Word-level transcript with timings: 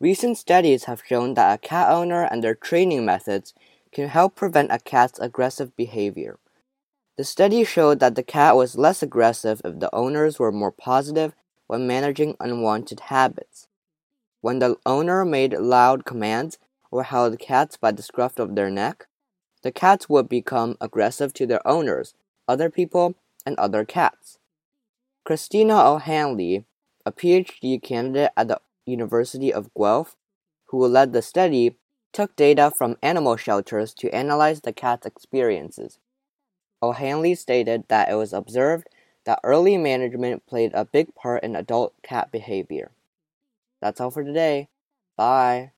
Recent 0.00 0.38
studies 0.38 0.84
have 0.84 1.02
shown 1.06 1.34
that 1.34 1.54
a 1.54 1.58
cat 1.58 1.90
owner 1.90 2.22
and 2.22 2.42
their 2.42 2.54
training 2.54 3.04
methods 3.04 3.52
can 3.92 4.08
help 4.08 4.34
prevent 4.34 4.72
a 4.72 4.78
cat's 4.78 5.18
aggressive 5.18 5.76
behavior. 5.76 6.38
The 7.18 7.24
study 7.24 7.64
showed 7.64 8.00
that 8.00 8.14
the 8.14 8.22
cat 8.22 8.56
was 8.56 8.78
less 8.78 9.02
aggressive 9.02 9.60
if 9.62 9.78
the 9.78 9.94
owners 9.94 10.38
were 10.38 10.52
more 10.52 10.72
positive 10.72 11.34
when 11.66 11.86
managing 11.86 12.34
unwanted 12.40 13.00
habits. 13.00 13.68
When 14.40 14.58
the 14.58 14.76
owner 14.86 15.26
made 15.26 15.52
loud 15.52 16.06
commands 16.06 16.56
or 16.90 17.02
held 17.02 17.38
cats 17.38 17.76
by 17.76 17.92
the 17.92 18.02
scruff 18.02 18.38
of 18.38 18.54
their 18.54 18.70
neck, 18.70 19.06
the 19.62 19.70
cats 19.70 20.08
would 20.08 20.30
become 20.30 20.78
aggressive 20.80 21.34
to 21.34 21.46
their 21.46 21.66
owners, 21.68 22.14
other 22.48 22.70
people, 22.70 23.16
and 23.44 23.54
other 23.58 23.84
cats. 23.84 24.38
Kristina 25.26 25.84
O'Hanley, 25.84 26.64
a 27.04 27.12
PhD 27.12 27.82
candidate 27.82 28.30
at 28.34 28.48
the 28.48 28.62
University 28.90 29.52
of 29.52 29.72
Guelph, 29.74 30.16
who 30.66 30.86
led 30.86 31.12
the 31.12 31.22
study, 31.22 31.76
took 32.12 32.34
data 32.36 32.70
from 32.76 32.96
animal 33.02 33.36
shelters 33.36 33.94
to 33.94 34.14
analyze 34.14 34.60
the 34.60 34.72
cat's 34.72 35.06
experiences. 35.06 35.98
O'Hanley 36.82 37.34
stated 37.34 37.84
that 37.88 38.10
it 38.10 38.14
was 38.14 38.32
observed 38.32 38.88
that 39.24 39.40
early 39.44 39.76
management 39.76 40.46
played 40.46 40.72
a 40.74 40.84
big 40.84 41.14
part 41.14 41.42
in 41.42 41.54
adult 41.54 41.94
cat 42.02 42.32
behavior. 42.32 42.90
That's 43.80 44.00
all 44.00 44.10
for 44.10 44.24
today. 44.24 44.68
Bye. 45.16 45.72